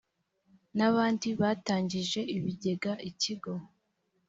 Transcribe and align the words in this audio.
n 0.77 0.79
abandi 0.89 1.27
batangije 1.41 2.19
ibigega 2.35 2.91
ikigo 3.09 3.53